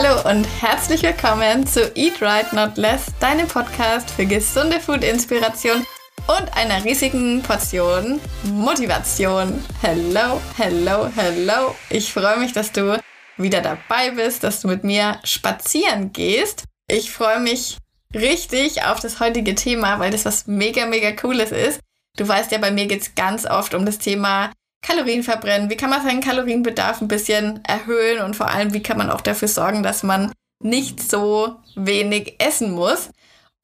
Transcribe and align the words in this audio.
Hallo 0.00 0.30
und 0.30 0.44
herzlich 0.60 1.02
willkommen 1.02 1.66
zu 1.66 1.90
Eat 1.96 2.22
Right 2.22 2.52
Not 2.52 2.76
Less, 2.76 3.06
deinem 3.18 3.48
Podcast 3.48 4.08
für 4.08 4.26
gesunde 4.26 4.78
Food-Inspiration 4.78 5.84
und 6.28 6.56
einer 6.56 6.84
riesigen 6.84 7.42
Portion 7.42 8.20
Motivation. 8.44 9.60
Hello, 9.82 10.40
hello, 10.56 11.10
hello. 11.16 11.74
Ich 11.90 12.12
freue 12.12 12.38
mich, 12.38 12.52
dass 12.52 12.70
du 12.70 13.02
wieder 13.38 13.60
dabei 13.60 14.12
bist, 14.12 14.44
dass 14.44 14.60
du 14.60 14.68
mit 14.68 14.84
mir 14.84 15.18
spazieren 15.24 16.12
gehst. 16.12 16.62
Ich 16.88 17.10
freue 17.10 17.40
mich 17.40 17.78
richtig 18.14 18.84
auf 18.84 19.00
das 19.00 19.18
heutige 19.18 19.56
Thema, 19.56 19.98
weil 19.98 20.12
das 20.12 20.24
was 20.24 20.46
mega, 20.46 20.86
mega 20.86 21.10
cooles 21.10 21.50
ist. 21.50 21.80
Du 22.16 22.28
weißt 22.28 22.52
ja, 22.52 22.58
bei 22.58 22.70
mir 22.70 22.86
geht 22.86 23.02
es 23.02 23.16
ganz 23.16 23.46
oft 23.46 23.74
um 23.74 23.84
das 23.84 23.98
Thema 23.98 24.52
Kalorien 24.82 25.22
verbrennen. 25.22 25.70
Wie 25.70 25.76
kann 25.76 25.90
man 25.90 26.02
seinen 26.02 26.20
Kalorienbedarf 26.20 27.00
ein 27.00 27.08
bisschen 27.08 27.64
erhöhen 27.64 28.22
und 28.22 28.36
vor 28.36 28.48
allem, 28.48 28.72
wie 28.72 28.82
kann 28.82 28.98
man 28.98 29.10
auch 29.10 29.20
dafür 29.20 29.48
sorgen, 29.48 29.82
dass 29.82 30.02
man 30.02 30.32
nicht 30.60 31.00
so 31.02 31.56
wenig 31.74 32.36
essen 32.38 32.72
muss. 32.72 33.10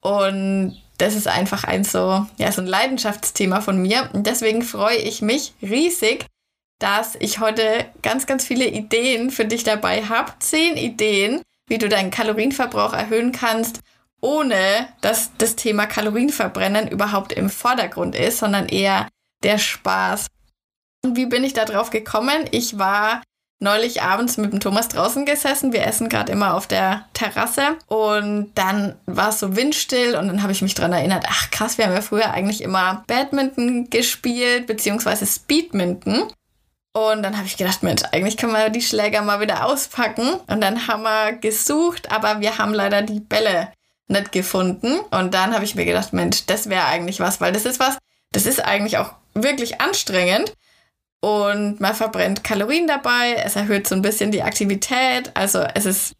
Und 0.01 0.81
das 0.97 1.15
ist 1.15 1.27
einfach 1.27 1.63
ein 1.63 1.83
so, 1.83 2.25
ja, 2.37 2.51
so 2.51 2.61
ein 2.61 2.67
Leidenschaftsthema 2.67 3.61
von 3.61 3.81
mir. 3.81 4.09
Und 4.13 4.27
deswegen 4.27 4.61
freue 4.61 4.97
ich 4.97 5.21
mich 5.21 5.53
riesig, 5.61 6.25
dass 6.79 7.15
ich 7.19 7.39
heute 7.39 7.85
ganz, 8.01 8.25
ganz 8.25 8.45
viele 8.45 8.67
Ideen 8.67 9.31
für 9.31 9.45
dich 9.45 9.63
dabei 9.63 10.03
habe. 10.03 10.33
Zehn 10.39 10.77
Ideen, 10.77 11.41
wie 11.67 11.77
du 11.77 11.89
deinen 11.89 12.11
Kalorienverbrauch 12.11 12.93
erhöhen 12.93 13.31
kannst, 13.31 13.79
ohne 14.21 14.87
dass 15.01 15.31
das 15.37 15.55
Thema 15.55 15.85
Kalorienverbrennen 15.85 16.87
überhaupt 16.87 17.33
im 17.33 17.49
Vordergrund 17.49 18.15
ist, 18.15 18.39
sondern 18.39 18.67
eher 18.67 19.07
der 19.43 19.57
Spaß. 19.57 20.27
Wie 21.13 21.25
bin 21.25 21.43
ich 21.43 21.53
da 21.53 21.65
drauf 21.65 21.89
gekommen? 21.89 22.45
Ich 22.51 22.79
war 22.79 23.21
neulich 23.59 24.01
abends 24.01 24.37
mit 24.37 24.51
dem 24.51 24.59
Thomas 24.59 24.87
draußen 24.87 25.25
gesessen. 25.25 25.73
Wir 25.73 25.85
essen 25.85 26.09
gerade 26.09 26.31
immer 26.31 26.55
auf 26.55 26.67
der 26.67 27.05
Terrasse 27.13 27.77
und 27.87 28.51
dann 28.55 28.95
war 29.05 29.29
es 29.29 29.39
so 29.39 29.55
windstill 29.55 30.15
und 30.15 30.27
dann 30.27 30.43
habe 30.43 30.51
ich 30.51 30.61
mich 30.61 30.73
daran 30.73 30.93
erinnert, 30.93 31.25
ach 31.27 31.51
krass, 31.51 31.77
wir 31.77 31.85
haben 31.85 31.93
ja 31.93 32.01
früher 32.01 32.31
eigentlich 32.31 32.61
immer 32.61 33.03
Badminton 33.07 33.89
gespielt, 33.89 34.67
beziehungsweise 34.67 35.25
Speedminton. 35.25 36.31
Und 36.93 37.23
dann 37.23 37.35
habe 37.35 37.45
ich 37.45 37.57
gedacht, 37.57 37.83
Mensch, 37.83 38.03
eigentlich 38.13 38.37
können 38.37 38.53
wir 38.53 38.69
die 38.69 38.81
Schläger 38.81 39.21
mal 39.21 39.41
wieder 39.41 39.65
auspacken. 39.65 40.35
Und 40.47 40.61
dann 40.61 40.87
haben 40.87 41.03
wir 41.03 41.33
gesucht, 41.33 42.09
aber 42.09 42.39
wir 42.39 42.57
haben 42.57 42.73
leider 42.73 43.01
die 43.01 43.19
Bälle 43.19 43.67
nicht 44.07 44.31
gefunden. 44.31 44.99
Und 45.11 45.33
dann 45.33 45.53
habe 45.53 45.65
ich 45.65 45.75
mir 45.75 45.83
gedacht, 45.83 46.13
Mensch, 46.13 46.45
das 46.45 46.69
wäre 46.69 46.85
eigentlich 46.85 47.19
was, 47.19 47.41
weil 47.41 47.51
das 47.51 47.65
ist 47.65 47.81
was, 47.81 47.97
das 48.31 48.45
ist 48.45 48.63
eigentlich 48.63 48.97
auch 48.97 49.11
wirklich 49.33 49.81
anstrengend. 49.81 50.53
Und 51.25 51.81
man 51.81 51.95
verbrennt 51.95 52.43
Kalorien 52.43 52.85
dabei, 52.85 53.33
es 53.43 53.55
erhöht 53.55 53.87
so 53.87 53.95
ein 53.95 54.03
bisschen 54.03 54.29
die 54.29 54.43
Aktivität. 54.43 55.31
Also 55.33 55.65
es 55.73 55.87
ist 55.87 56.13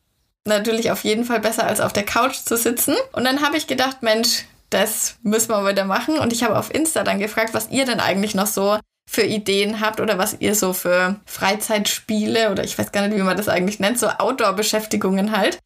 natürlich 0.45 0.89
auf 0.89 1.03
jeden 1.03 1.25
Fall 1.25 1.39
besser, 1.39 1.67
als 1.67 1.80
auf 1.80 1.94
der 1.94 2.06
Couch 2.08 2.38
zu 2.38 2.58
sitzen. 2.58 2.95
Und 3.11 3.23
dann 3.23 3.44
habe 3.44 3.56
ich 3.56 3.67
gedacht, 3.67 4.02
Mensch, 4.02 4.45
das 4.72 5.17
müssen 5.22 5.50
wir 5.50 5.70
wieder 5.70 5.86
machen. 5.86 6.17
Und 6.17 6.33
ich 6.33 6.44
habe 6.44 6.58
auf 6.58 6.73
Insta 6.73 7.03
dann 7.03 7.20
gefragt, 7.20 7.53
was 7.53 7.70
ihr 7.70 7.86
denn 7.86 8.00
eigentlich 8.00 8.33
noch 8.33 8.48
so 8.48 8.80
für 9.08 9.22
Ideen 9.22 9.80
habt 9.80 10.00
oder 10.00 10.17
was 10.17 10.38
ihr 10.39 10.56
so 10.56 10.73
für 10.73 11.20
Freizeitspiele 11.28 12.50
oder 12.50 12.64
ich 12.64 12.76
weiß 12.76 12.92
gar 12.92 13.08
nicht, 13.08 13.16
wie 13.16 13.22
man 13.22 13.38
das 13.38 13.48
eigentlich 13.48 13.80
nennt, 13.80 14.00
so 14.00 14.08
Outdoor-Beschäftigungen 14.08 15.38
halt, 15.38 15.59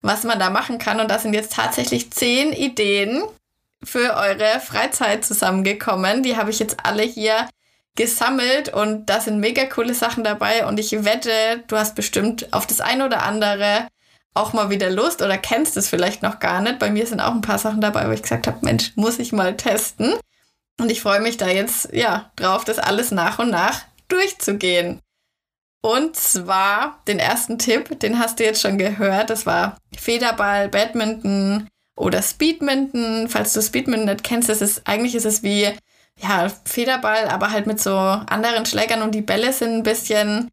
was 0.00 0.24
man 0.24 0.38
da 0.38 0.48
machen 0.48 0.78
kann. 0.78 1.00
Und 1.00 1.10
da 1.10 1.18
sind 1.18 1.34
jetzt 1.34 1.52
tatsächlich 1.52 2.12
zehn 2.12 2.50
Ideen 2.50 3.22
für 3.84 4.16
eure 4.16 4.58
Freizeit 4.64 5.22
zusammengekommen. 5.22 6.22
Die 6.22 6.38
habe 6.38 6.48
ich 6.48 6.58
jetzt 6.58 6.78
alle 6.82 7.02
hier 7.02 7.46
gesammelt 7.96 8.72
und 8.72 9.06
da 9.06 9.20
sind 9.20 9.40
mega 9.40 9.64
coole 9.64 9.94
Sachen 9.94 10.22
dabei 10.22 10.66
und 10.66 10.78
ich 10.78 11.04
wette, 11.04 11.30
du 11.66 11.76
hast 11.76 11.94
bestimmt 11.94 12.52
auf 12.52 12.66
das 12.66 12.80
eine 12.80 13.06
oder 13.06 13.22
andere 13.22 13.88
auch 14.34 14.52
mal 14.52 14.70
wieder 14.70 14.90
Lust 14.90 15.22
oder 15.22 15.38
kennst 15.38 15.76
es 15.76 15.88
vielleicht 15.88 16.22
noch 16.22 16.38
gar 16.38 16.60
nicht. 16.60 16.78
Bei 16.78 16.90
mir 16.90 17.06
sind 17.06 17.20
auch 17.20 17.32
ein 17.32 17.40
paar 17.40 17.58
Sachen 17.58 17.80
dabei, 17.80 18.06
wo 18.06 18.12
ich 18.12 18.22
gesagt 18.22 18.46
habe, 18.46 18.58
Mensch, 18.60 18.92
muss 18.94 19.18
ich 19.18 19.32
mal 19.32 19.56
testen. 19.56 20.14
Und 20.78 20.90
ich 20.90 21.00
freue 21.00 21.20
mich 21.20 21.38
da 21.38 21.48
jetzt, 21.48 21.88
ja, 21.92 22.30
drauf, 22.36 22.64
das 22.64 22.78
alles 22.78 23.10
nach 23.10 23.38
und 23.38 23.50
nach 23.50 23.82
durchzugehen. 24.08 25.00
Und 25.80 26.16
zwar 26.16 27.00
den 27.08 27.18
ersten 27.18 27.58
Tipp, 27.58 27.98
den 28.00 28.18
hast 28.18 28.38
du 28.38 28.44
jetzt 28.44 28.60
schon 28.60 28.76
gehört. 28.76 29.30
Das 29.30 29.46
war 29.46 29.78
Federball, 29.96 30.68
Badminton 30.68 31.68
oder 31.96 32.22
Speedminton. 32.22 33.28
Falls 33.28 33.54
du 33.54 33.62
Speedminton 33.62 34.06
nicht 34.06 34.24
kennst, 34.24 34.50
ist, 34.50 34.82
eigentlich 34.86 35.14
ist 35.14 35.26
es 35.26 35.42
wie, 35.42 35.72
ja, 36.20 36.48
Federball, 36.64 37.28
aber 37.28 37.50
halt 37.50 37.66
mit 37.66 37.80
so 37.80 37.94
anderen 37.94 38.66
Schlägern 38.66 39.02
und 39.02 39.14
die 39.14 39.22
Bälle 39.22 39.52
sind 39.52 39.74
ein 39.74 39.82
bisschen, 39.82 40.48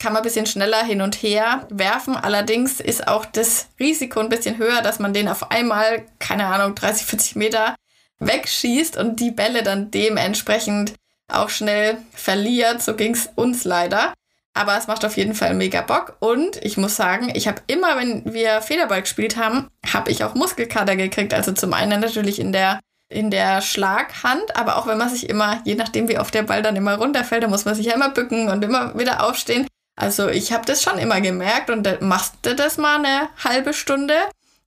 kann 0.00 0.12
man 0.12 0.22
ein 0.22 0.24
bisschen 0.24 0.46
schneller 0.46 0.84
hin 0.84 1.02
und 1.02 1.16
her 1.16 1.66
werfen. 1.70 2.16
Allerdings 2.16 2.80
ist 2.80 3.06
auch 3.06 3.24
das 3.24 3.68
Risiko 3.78 4.20
ein 4.20 4.28
bisschen 4.28 4.58
höher, 4.58 4.82
dass 4.82 4.98
man 4.98 5.14
den 5.14 5.28
auf 5.28 5.50
einmal, 5.50 6.04
keine 6.18 6.46
Ahnung, 6.46 6.74
30, 6.74 7.06
40 7.06 7.36
Meter 7.36 7.74
wegschießt 8.18 8.96
und 8.96 9.20
die 9.20 9.30
Bälle 9.30 9.62
dann 9.62 9.90
dementsprechend 9.90 10.94
auch 11.28 11.48
schnell 11.48 11.98
verliert. 12.12 12.82
So 12.82 12.94
ging 12.94 13.14
es 13.14 13.30
uns 13.34 13.64
leider. 13.64 14.12
Aber 14.56 14.78
es 14.78 14.86
macht 14.86 15.04
auf 15.04 15.16
jeden 15.16 15.34
Fall 15.34 15.52
mega 15.54 15.82
Bock. 15.82 16.16
Und 16.20 16.64
ich 16.64 16.76
muss 16.76 16.94
sagen, 16.94 17.32
ich 17.34 17.48
habe 17.48 17.60
immer, 17.66 17.96
wenn 17.96 18.32
wir 18.32 18.62
Federball 18.62 19.02
gespielt 19.02 19.36
haben, 19.36 19.68
habe 19.92 20.12
ich 20.12 20.22
auch 20.22 20.34
Muskelkater 20.34 20.94
gekriegt. 20.94 21.34
Also 21.34 21.52
zum 21.52 21.72
einen 21.72 22.00
natürlich 22.00 22.38
in 22.38 22.52
der, 22.52 22.78
in 23.14 23.30
der 23.30 23.62
Schlaghand, 23.62 24.56
aber 24.56 24.76
auch 24.76 24.86
wenn 24.86 24.98
man 24.98 25.08
sich 25.08 25.28
immer, 25.28 25.60
je 25.64 25.74
nachdem 25.74 26.08
wie 26.08 26.18
oft 26.18 26.34
der 26.34 26.42
Ball 26.42 26.62
dann 26.62 26.76
immer 26.76 26.96
runterfällt, 26.96 27.42
da 27.42 27.48
muss 27.48 27.64
man 27.64 27.74
sich 27.74 27.86
ja 27.86 27.94
immer 27.94 28.10
bücken 28.10 28.48
und 28.48 28.62
immer 28.64 28.98
wieder 28.98 29.24
aufstehen. 29.24 29.66
Also 29.96 30.28
ich 30.28 30.52
habe 30.52 30.66
das 30.66 30.82
schon 30.82 30.98
immer 30.98 31.20
gemerkt 31.20 31.70
und 31.70 31.84
dann 31.84 31.98
machst 32.06 32.34
du 32.42 32.54
das 32.54 32.78
mal 32.78 32.98
eine 32.98 33.28
halbe 33.42 33.72
Stunde, 33.72 34.14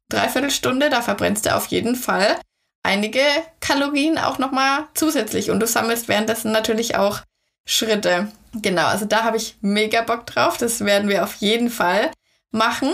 dreiviertel 0.10 0.52
Stunde, 0.52 0.90
da 0.90 1.02
verbrennst 1.02 1.46
du 1.46 1.56
auf 1.56 1.68
jeden 1.68 1.96
Fall 1.96 2.38
einige 2.84 3.22
Kalorien 3.60 4.18
auch 4.18 4.40
nochmal 4.40 4.88
zusätzlich 4.94 5.52
und 5.52 5.60
du 5.60 5.68
sammelst 5.68 6.08
währenddessen 6.08 6.54
natürlich 6.54 6.96
auch 6.96 7.20
Schritte. 7.66 8.32
Genau, 8.54 8.88
also 8.88 9.06
da 9.06 9.24
habe 9.24 9.38
ich 9.38 9.58
mega 9.62 10.02
Bock 10.02 10.26
drauf. 10.26 10.58
Das 10.58 10.84
werden 10.86 11.10
wir 11.10 11.24
auf 11.24 11.36
jeden 11.36 11.70
Fall 11.70 12.12
machen. 12.52 12.94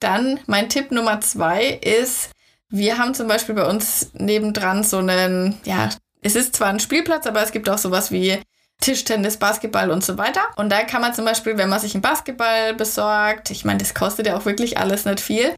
Dann 0.00 0.40
mein 0.46 0.68
Tipp 0.68 0.90
Nummer 0.90 1.20
zwei 1.20 1.68
ist, 1.68 2.30
wir 2.74 2.98
haben 2.98 3.14
zum 3.14 3.28
Beispiel 3.28 3.54
bei 3.54 3.66
uns 3.66 4.10
nebendran 4.14 4.82
so 4.82 4.98
einen, 4.98 5.56
ja, 5.64 5.90
es 6.22 6.34
ist 6.34 6.56
zwar 6.56 6.68
ein 6.68 6.80
Spielplatz, 6.80 7.24
aber 7.26 7.40
es 7.40 7.52
gibt 7.52 7.70
auch 7.70 7.78
sowas 7.78 8.10
wie 8.10 8.40
Tischtennis, 8.80 9.36
Basketball 9.36 9.92
und 9.92 10.04
so 10.04 10.18
weiter. 10.18 10.40
Und 10.56 10.70
da 10.70 10.82
kann 10.82 11.00
man 11.00 11.14
zum 11.14 11.24
Beispiel, 11.24 11.56
wenn 11.56 11.68
man 11.68 11.78
sich 11.78 11.94
einen 11.94 12.02
Basketball 12.02 12.74
besorgt, 12.74 13.50
ich 13.50 13.64
meine, 13.64 13.78
das 13.78 13.94
kostet 13.94 14.26
ja 14.26 14.36
auch 14.36 14.44
wirklich 14.44 14.76
alles 14.76 15.04
nicht 15.04 15.20
viel, 15.20 15.54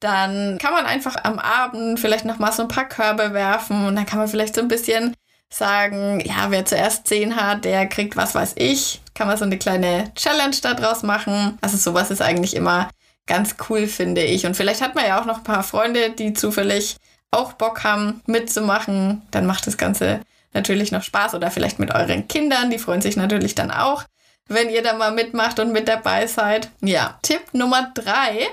dann 0.00 0.58
kann 0.58 0.72
man 0.72 0.86
einfach 0.86 1.16
am 1.22 1.38
Abend 1.38 2.00
vielleicht 2.00 2.24
noch 2.24 2.40
mal 2.40 2.50
so 2.50 2.62
ein 2.62 2.68
paar 2.68 2.88
Körbe 2.88 3.32
werfen 3.32 3.86
und 3.86 3.94
dann 3.94 4.04
kann 4.04 4.18
man 4.18 4.26
vielleicht 4.26 4.56
so 4.56 4.60
ein 4.60 4.68
bisschen 4.68 5.14
sagen, 5.48 6.20
ja, 6.24 6.50
wer 6.50 6.64
zuerst 6.64 7.06
10 7.06 7.36
hat, 7.36 7.64
der 7.64 7.86
kriegt 7.86 8.16
was 8.16 8.34
weiß 8.34 8.54
ich. 8.56 9.00
Kann 9.14 9.28
man 9.28 9.38
so 9.38 9.44
eine 9.44 9.56
kleine 9.56 10.12
Challenge 10.14 10.56
daraus 10.60 11.04
machen. 11.04 11.58
Also 11.60 11.76
sowas 11.76 12.10
ist 12.10 12.20
eigentlich 12.20 12.56
immer 12.56 12.88
ganz 13.26 13.56
cool, 13.68 13.86
finde 13.86 14.22
ich. 14.22 14.46
Und 14.46 14.56
vielleicht 14.56 14.80
hat 14.80 14.94
man 14.94 15.06
ja 15.06 15.20
auch 15.20 15.26
noch 15.26 15.38
ein 15.38 15.44
paar 15.44 15.62
Freunde, 15.62 16.10
die 16.10 16.32
zufällig 16.32 16.96
auch 17.30 17.52
Bock 17.54 17.84
haben 17.84 18.22
mitzumachen. 18.26 19.22
Dann 19.30 19.46
macht 19.46 19.66
das 19.66 19.76
Ganze 19.76 20.20
natürlich 20.52 20.92
noch 20.92 21.02
Spaß. 21.02 21.34
Oder 21.34 21.50
vielleicht 21.50 21.78
mit 21.78 21.94
euren 21.94 22.28
Kindern, 22.28 22.70
die 22.70 22.78
freuen 22.78 23.02
sich 23.02 23.16
natürlich 23.16 23.54
dann 23.54 23.70
auch, 23.70 24.04
wenn 24.48 24.70
ihr 24.70 24.82
da 24.82 24.94
mal 24.94 25.12
mitmacht 25.12 25.58
und 25.58 25.72
mit 25.72 25.88
dabei 25.88 26.26
seid. 26.26 26.70
Ja, 26.80 27.18
Tipp 27.22 27.42
Nummer 27.52 27.90
drei 27.94 28.48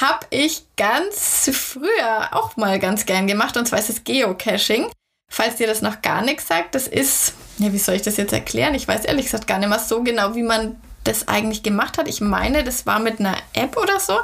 habe 0.00 0.26
ich 0.30 0.64
ganz 0.76 1.48
früher 1.52 2.28
auch 2.32 2.56
mal 2.56 2.78
ganz 2.78 3.06
gern 3.06 3.26
gemacht 3.26 3.56
und 3.56 3.66
zwar 3.66 3.78
ist 3.78 3.90
es 3.90 4.04
Geocaching. 4.04 4.90
Falls 5.28 5.56
dir 5.56 5.66
das 5.66 5.82
noch 5.82 6.02
gar 6.02 6.22
nichts 6.22 6.48
sagt, 6.48 6.74
das 6.74 6.88
ist, 6.88 7.34
ja, 7.58 7.72
wie 7.72 7.78
soll 7.78 7.96
ich 7.96 8.02
das 8.02 8.16
jetzt 8.16 8.32
erklären? 8.32 8.74
Ich 8.74 8.86
weiß 8.86 9.04
ehrlich 9.04 9.26
gesagt 9.26 9.46
gar 9.46 9.58
nicht 9.58 9.68
mehr 9.68 9.78
so 9.78 10.02
genau, 10.02 10.34
wie 10.34 10.42
man 10.42 10.80
das 11.06 11.28
eigentlich 11.28 11.62
gemacht 11.62 11.98
hat. 11.98 12.08
Ich 12.08 12.20
meine, 12.20 12.64
das 12.64 12.86
war 12.86 12.98
mit 12.98 13.20
einer 13.20 13.36
App 13.54 13.76
oder 13.76 14.00
so. 14.00 14.18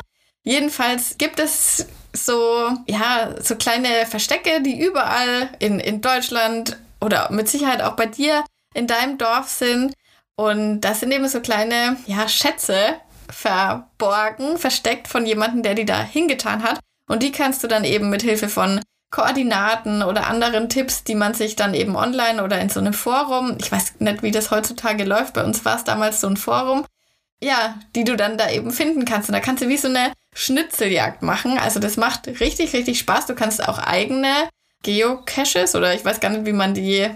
Jedenfalls 0.44 1.16
gibt 1.18 1.38
es 1.38 1.86
so, 2.12 2.70
ja, 2.86 3.34
so 3.40 3.56
kleine 3.56 4.06
Verstecke, 4.06 4.60
die 4.62 4.80
überall 4.80 5.50
in, 5.58 5.78
in 5.78 6.00
Deutschland 6.00 6.76
oder 7.00 7.30
mit 7.30 7.48
Sicherheit 7.48 7.82
auch 7.82 7.96
bei 7.96 8.06
dir 8.06 8.44
in 8.74 8.86
deinem 8.86 9.18
Dorf 9.18 9.48
sind. 9.48 9.94
Und 10.34 10.80
das 10.80 11.00
sind 11.00 11.12
eben 11.12 11.28
so 11.28 11.40
kleine, 11.40 11.96
ja, 12.06 12.28
Schätze, 12.28 12.96
verborgen, 13.30 14.58
versteckt 14.58 15.08
von 15.08 15.26
jemandem, 15.26 15.62
der 15.62 15.74
die 15.74 15.84
da 15.84 16.02
hingetan 16.02 16.62
hat. 16.62 16.80
Und 17.08 17.22
die 17.22 17.32
kannst 17.32 17.62
du 17.62 17.68
dann 17.68 17.84
eben 17.84 18.10
mit 18.10 18.22
Hilfe 18.22 18.48
von 18.48 18.80
Koordinaten 19.12 20.02
oder 20.02 20.26
anderen 20.26 20.68
Tipps, 20.70 21.04
die 21.04 21.14
man 21.14 21.34
sich 21.34 21.54
dann 21.54 21.74
eben 21.74 21.96
online 21.96 22.42
oder 22.42 22.58
in 22.58 22.70
so 22.70 22.80
einem 22.80 22.94
Forum, 22.94 23.56
ich 23.60 23.70
weiß 23.70 24.00
nicht, 24.00 24.22
wie 24.22 24.30
das 24.30 24.50
heutzutage 24.50 25.04
läuft, 25.04 25.34
bei 25.34 25.44
uns 25.44 25.64
war 25.64 25.76
es 25.76 25.84
damals 25.84 26.20
so 26.20 26.26
ein 26.26 26.38
Forum, 26.38 26.86
ja, 27.40 27.76
die 27.94 28.04
du 28.04 28.16
dann 28.16 28.38
da 28.38 28.50
eben 28.50 28.72
finden 28.72 29.04
kannst. 29.04 29.28
Und 29.28 29.34
da 29.34 29.40
kannst 29.40 29.62
du 29.62 29.68
wie 29.68 29.76
so 29.76 29.88
eine 29.88 30.12
Schnitzeljagd 30.34 31.22
machen. 31.22 31.58
Also 31.58 31.78
das 31.78 31.96
macht 31.96 32.26
richtig, 32.40 32.72
richtig 32.72 32.98
Spaß. 33.00 33.26
Du 33.26 33.34
kannst 33.34 33.68
auch 33.68 33.78
eigene 33.78 34.48
Geocaches 34.82 35.74
oder 35.74 35.94
ich 35.94 36.04
weiß 36.04 36.20
gar 36.20 36.30
nicht, 36.30 36.46
wie 36.46 36.52
man 36.52 36.72
die 36.72 37.10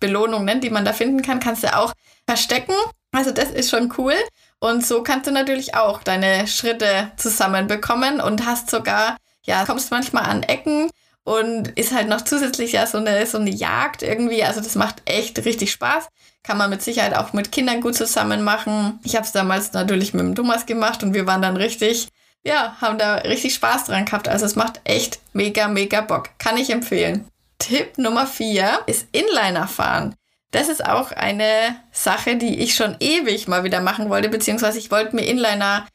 Belohnung 0.00 0.46
nennt, 0.46 0.64
die 0.64 0.70
man 0.70 0.86
da 0.86 0.92
finden 0.94 1.20
kann, 1.20 1.38
kannst 1.38 1.64
du 1.64 1.76
auch 1.76 1.92
verstecken. 2.26 2.74
Also 3.12 3.30
das 3.30 3.50
ist 3.50 3.68
schon 3.68 3.92
cool. 3.98 4.14
Und 4.58 4.86
so 4.86 5.02
kannst 5.02 5.26
du 5.26 5.32
natürlich 5.32 5.74
auch 5.74 6.02
deine 6.02 6.46
Schritte 6.46 7.12
zusammenbekommen 7.18 8.20
und 8.20 8.46
hast 8.46 8.70
sogar, 8.70 9.18
ja, 9.44 9.66
kommst 9.66 9.90
manchmal 9.90 10.24
an 10.24 10.42
Ecken 10.44 10.90
und 11.24 11.68
ist 11.78 11.92
halt 11.92 12.08
noch 12.08 12.22
zusätzlich 12.22 12.72
ja 12.72 12.86
so 12.86 12.98
eine, 12.98 13.26
so 13.26 13.38
eine 13.38 13.50
Jagd 13.50 14.02
irgendwie. 14.02 14.42
Also 14.42 14.60
das 14.60 14.74
macht 14.74 15.02
echt 15.04 15.44
richtig 15.44 15.70
Spaß. 15.70 16.08
Kann 16.42 16.58
man 16.58 16.70
mit 16.70 16.82
Sicherheit 16.82 17.14
auch 17.14 17.32
mit 17.32 17.52
Kindern 17.52 17.80
gut 17.80 17.94
zusammen 17.94 18.42
machen. 18.42 18.98
Ich 19.04 19.14
habe 19.14 19.24
es 19.24 19.32
damals 19.32 19.72
natürlich 19.72 20.14
mit 20.14 20.22
dem 20.22 20.34
Thomas 20.34 20.66
gemacht 20.66 21.02
und 21.02 21.14
wir 21.14 21.26
waren 21.26 21.42
dann 21.42 21.56
richtig, 21.56 22.08
ja, 22.44 22.76
haben 22.80 22.98
da 22.98 23.16
richtig 23.16 23.54
Spaß 23.54 23.84
dran 23.84 24.04
gehabt. 24.04 24.28
Also 24.28 24.46
es 24.46 24.56
macht 24.56 24.80
echt 24.84 25.20
mega, 25.32 25.68
mega 25.68 26.00
Bock. 26.00 26.30
Kann 26.38 26.56
ich 26.56 26.70
empfehlen. 26.70 27.28
Tipp 27.58 27.96
Nummer 27.98 28.26
vier 28.26 28.80
ist 28.86 29.06
Inliner 29.12 29.68
fahren. 29.68 30.16
Das 30.50 30.68
ist 30.68 30.84
auch 30.84 31.12
eine 31.12 31.76
Sache, 31.92 32.36
die 32.36 32.60
ich 32.60 32.74
schon 32.74 32.96
ewig 32.98 33.46
mal 33.48 33.64
wieder 33.64 33.80
machen 33.80 34.10
wollte, 34.10 34.28
beziehungsweise 34.28 34.78
ich 34.78 34.90
wollte 34.90 35.14
mir 35.16 35.22
Inliner 35.22 35.86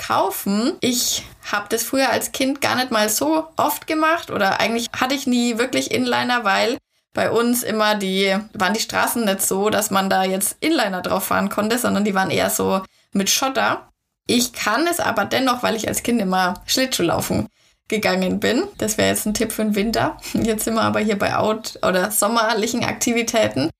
kaufen. 0.00 0.72
Ich 0.80 1.24
habe 1.50 1.66
das 1.68 1.82
früher 1.82 2.10
als 2.10 2.32
Kind 2.32 2.60
gar 2.60 2.76
nicht 2.76 2.90
mal 2.90 3.08
so 3.08 3.46
oft 3.56 3.86
gemacht 3.86 4.30
oder 4.30 4.60
eigentlich 4.60 4.88
hatte 4.98 5.14
ich 5.14 5.26
nie 5.26 5.58
wirklich 5.58 5.90
Inliner, 5.90 6.44
weil 6.44 6.78
bei 7.12 7.30
uns 7.30 7.62
immer 7.62 7.94
die, 7.96 8.36
waren 8.54 8.74
die 8.74 8.80
Straßen 8.80 9.24
nicht 9.24 9.42
so, 9.42 9.68
dass 9.68 9.90
man 9.90 10.08
da 10.08 10.24
jetzt 10.24 10.56
Inliner 10.60 11.02
drauf 11.02 11.24
fahren 11.24 11.48
konnte, 11.48 11.78
sondern 11.78 12.04
die 12.04 12.14
waren 12.14 12.30
eher 12.30 12.50
so 12.50 12.82
mit 13.12 13.30
Schotter. 13.30 13.88
Ich 14.26 14.52
kann 14.52 14.86
es 14.86 15.00
aber 15.00 15.24
dennoch, 15.24 15.62
weil 15.62 15.76
ich 15.76 15.88
als 15.88 16.02
Kind 16.02 16.20
immer 16.20 16.62
Schlittschuh 16.66 17.02
laufen 17.02 17.48
gegangen 17.88 18.38
bin. 18.40 18.62
Das 18.78 18.96
wäre 18.96 19.08
jetzt 19.08 19.26
ein 19.26 19.34
Tipp 19.34 19.52
für 19.52 19.64
den 19.64 19.74
Winter. 19.74 20.16
Jetzt 20.32 20.64
sind 20.64 20.74
wir 20.74 20.82
aber 20.82 21.00
hier 21.00 21.18
bei 21.18 21.36
Out- 21.36 21.78
oder 21.82 22.10
sommerlichen 22.10 22.84
Aktivitäten. 22.84 23.70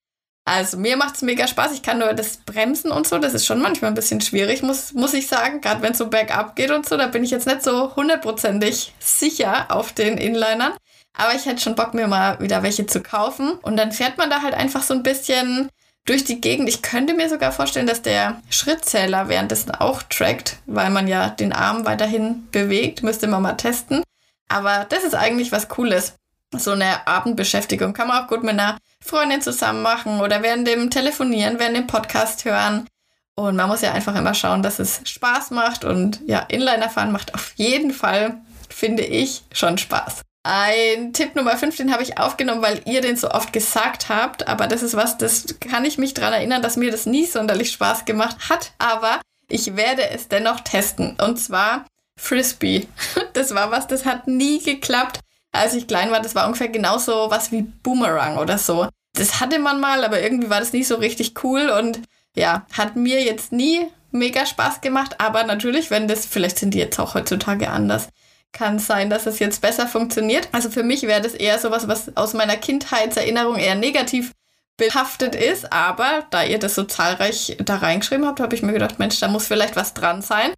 Also 0.43 0.77
mir 0.77 0.97
macht 0.97 1.15
es 1.15 1.21
mega 1.21 1.47
Spaß. 1.47 1.71
Ich 1.73 1.83
kann 1.83 1.99
nur 1.99 2.13
das 2.13 2.37
Bremsen 2.37 2.91
und 2.91 3.07
so, 3.07 3.19
das 3.19 3.33
ist 3.33 3.45
schon 3.45 3.61
manchmal 3.61 3.91
ein 3.91 3.95
bisschen 3.95 4.21
schwierig, 4.21 4.63
muss, 4.63 4.93
muss 4.93 5.13
ich 5.13 5.27
sagen. 5.27 5.61
Gerade 5.61 5.81
wenn 5.81 5.91
es 5.91 5.99
so 5.99 6.07
bergab 6.07 6.55
geht 6.55 6.71
und 6.71 6.87
so, 6.87 6.97
da 6.97 7.07
bin 7.07 7.23
ich 7.23 7.31
jetzt 7.31 7.47
nicht 7.47 7.63
so 7.63 7.95
hundertprozentig 7.95 8.93
sicher 8.99 9.67
auf 9.69 9.93
den 9.93 10.17
Inlinern. 10.17 10.73
Aber 11.15 11.35
ich 11.35 11.45
hätte 11.45 11.61
schon 11.61 11.75
Bock, 11.75 11.93
mir 11.93 12.07
mal 12.07 12.39
wieder 12.39 12.63
welche 12.63 12.85
zu 12.85 13.01
kaufen. 13.01 13.53
Und 13.61 13.77
dann 13.77 13.91
fährt 13.91 14.17
man 14.17 14.29
da 14.29 14.41
halt 14.41 14.53
einfach 14.53 14.81
so 14.81 14.93
ein 14.93 15.03
bisschen 15.03 15.69
durch 16.05 16.23
die 16.23 16.41
Gegend. 16.41 16.67
Ich 16.69 16.81
könnte 16.81 17.13
mir 17.13 17.29
sogar 17.29 17.51
vorstellen, 17.51 17.87
dass 17.87 18.01
der 18.01 18.41
Schrittzähler 18.49 19.29
währenddessen 19.29 19.71
auch 19.71 20.01
trackt, 20.03 20.57
weil 20.65 20.89
man 20.89 21.07
ja 21.07 21.29
den 21.29 21.53
Arm 21.53 21.85
weiterhin 21.85 22.47
bewegt. 22.51 23.03
Müsste 23.03 23.27
man 23.27 23.43
mal 23.43 23.53
testen. 23.53 24.03
Aber 24.47 24.85
das 24.89 25.03
ist 25.03 25.15
eigentlich 25.15 25.51
was 25.51 25.69
Cooles. 25.69 26.15
So 26.57 26.71
eine 26.71 27.07
Abendbeschäftigung 27.07 27.93
kann 27.93 28.09
man 28.09 28.23
auch 28.23 28.27
gut 28.27 28.43
mit 28.43 28.51
einer 28.51 28.77
Freundin 28.99 29.41
zusammen 29.41 29.81
machen 29.81 30.19
oder 30.19 30.43
während 30.43 30.67
dem 30.67 30.89
Telefonieren, 30.89 31.59
während 31.59 31.77
dem 31.77 31.87
Podcast 31.87 32.43
hören. 32.43 32.87
Und 33.35 33.55
man 33.55 33.69
muss 33.69 33.81
ja 33.81 33.93
einfach 33.93 34.15
immer 34.15 34.33
schauen, 34.33 34.61
dass 34.61 34.79
es 34.79 35.01
Spaß 35.05 35.51
macht. 35.51 35.85
Und 35.85 36.19
ja, 36.27 36.39
Inliner 36.39 36.89
fahren 36.89 37.13
macht 37.13 37.33
auf 37.33 37.53
jeden 37.55 37.93
Fall, 37.93 38.37
finde 38.69 39.03
ich, 39.03 39.43
schon 39.53 39.77
Spaß. 39.77 40.21
Ein 40.43 41.13
Tipp 41.13 41.35
Nummer 41.35 41.55
5, 41.55 41.77
den 41.77 41.93
habe 41.93 42.03
ich 42.03 42.17
aufgenommen, 42.17 42.61
weil 42.61 42.81
ihr 42.85 43.01
den 43.01 43.15
so 43.15 43.29
oft 43.31 43.53
gesagt 43.53 44.09
habt. 44.09 44.47
Aber 44.47 44.67
das 44.67 44.83
ist 44.83 44.97
was, 44.97 45.17
das 45.17 45.55
kann 45.59 45.85
ich 45.85 45.97
mich 45.97 46.13
daran 46.13 46.33
erinnern, 46.33 46.61
dass 46.61 46.75
mir 46.75 46.91
das 46.91 47.05
nie 47.05 47.25
sonderlich 47.25 47.71
Spaß 47.71 48.03
gemacht 48.03 48.49
hat. 48.49 48.73
Aber 48.77 49.21
ich 49.47 49.77
werde 49.77 50.09
es 50.09 50.27
dennoch 50.27 50.59
testen. 50.59 51.15
Und 51.21 51.37
zwar 51.37 51.85
Frisbee. 52.17 52.87
Das 53.33 53.55
war 53.55 53.71
was, 53.71 53.87
das 53.87 54.05
hat 54.05 54.27
nie 54.27 54.61
geklappt 54.61 55.21
als 55.51 55.73
ich 55.73 55.87
klein 55.87 56.11
war, 56.11 56.21
das 56.21 56.35
war 56.35 56.45
ungefähr 56.45 56.69
genauso 56.69 57.29
was 57.29 57.51
wie 57.51 57.61
Boomerang 57.61 58.37
oder 58.37 58.57
so. 58.57 58.87
Das 59.13 59.39
hatte 59.41 59.59
man 59.59 59.79
mal, 59.79 60.03
aber 60.03 60.21
irgendwie 60.21 60.49
war 60.49 60.59
das 60.59 60.73
nicht 60.73 60.87
so 60.87 60.95
richtig 60.95 61.43
cool 61.43 61.69
und 61.69 62.01
ja, 62.35 62.65
hat 62.71 62.95
mir 62.95 63.21
jetzt 63.23 63.51
nie 63.51 63.87
mega 64.11 64.45
Spaß 64.45 64.81
gemacht, 64.81 65.15
aber 65.19 65.43
natürlich, 65.43 65.91
wenn 65.91 66.07
das, 66.07 66.25
vielleicht 66.25 66.59
sind 66.59 66.73
die 66.73 66.79
jetzt 66.79 66.99
auch 66.99 67.15
heutzutage 67.15 67.69
anders, 67.69 68.09
kann 68.53 68.79
sein, 68.79 69.09
dass 69.09 69.25
es 69.25 69.39
jetzt 69.39 69.61
besser 69.61 69.87
funktioniert. 69.87 70.49
Also 70.51 70.69
für 70.69 70.83
mich 70.83 71.03
wäre 71.03 71.21
das 71.21 71.33
eher 71.33 71.57
sowas, 71.59 71.87
was 71.87 72.15
aus 72.17 72.33
meiner 72.33 72.57
Kindheitserinnerung 72.57 73.55
eher 73.55 73.75
negativ 73.75 74.31
behaftet 74.77 75.35
ist, 75.35 75.71
aber 75.71 76.25
da 76.31 76.43
ihr 76.43 76.59
das 76.59 76.75
so 76.75 76.83
zahlreich 76.83 77.57
da 77.63 77.77
reingeschrieben 77.77 78.25
habt, 78.25 78.39
habe 78.39 78.55
ich 78.55 78.61
mir 78.61 78.73
gedacht, 78.73 78.99
Mensch, 78.99 79.19
da 79.19 79.27
muss 79.27 79.47
vielleicht 79.47 79.75
was 79.75 79.93
dran 79.93 80.21
sein. 80.21 80.53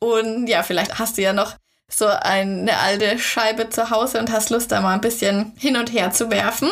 Und 0.00 0.48
ja, 0.48 0.62
vielleicht 0.62 0.98
hast 0.98 1.18
du 1.18 1.22
ja 1.22 1.32
noch 1.32 1.56
so 1.90 2.06
eine 2.06 2.78
alte 2.78 3.18
Scheibe 3.18 3.68
zu 3.68 3.90
Hause 3.90 4.18
und 4.18 4.32
hast 4.32 4.50
Lust, 4.50 4.72
da 4.72 4.80
mal 4.80 4.94
ein 4.94 5.00
bisschen 5.00 5.52
hin 5.58 5.76
und 5.76 5.92
her 5.92 6.12
zu 6.12 6.30
werfen, 6.30 6.70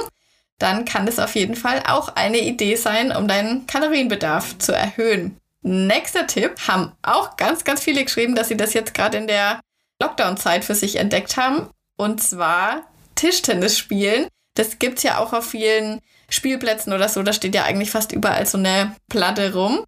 dann 0.59 0.85
kann 0.85 1.06
das 1.06 1.19
auf 1.19 1.35
jeden 1.35 1.55
Fall 1.55 1.82
auch 1.87 2.15
eine 2.17 2.38
Idee 2.38 2.76
sein, 2.76 3.15
um 3.15 3.29
deinen 3.29 3.67
Kalorienbedarf 3.67 4.59
zu 4.59 4.73
erhöhen. 4.73 5.37
Nächster 5.62 6.26
Tipp, 6.26 6.69
haben 6.69 6.93
auch 7.03 7.37
ganz, 7.37 7.65
ganz 7.65 7.82
viele 7.82 8.05
geschrieben, 8.05 8.35
dass 8.35 8.49
sie 8.49 8.56
das 8.56 8.75
jetzt 8.75 8.94
gerade 8.94 9.19
in 9.19 9.26
der 9.26 9.61
Lockdown-Zeit 10.00 10.65
für 10.65 10.75
sich 10.75 10.97
entdeckt 10.97 11.37
haben. 11.37 11.69
Und 11.97 12.23
zwar 12.23 12.85
Tischtennis 13.15 13.76
spielen. 13.76 14.29
Das 14.55 14.79
gibt 14.79 14.99
es 14.99 15.05
ja 15.05 15.19
auch 15.19 15.32
auf 15.32 15.49
vielen 15.49 16.00
Spielplätzen 16.29 16.93
oder 16.93 17.09
so. 17.09 17.23
Da 17.23 17.32
steht 17.32 17.55
ja 17.55 17.65
eigentlich 17.65 17.91
fast 17.91 18.12
überall 18.12 18.47
so 18.47 18.59
eine 18.59 18.94
Platte 19.09 19.55
rum. 19.55 19.85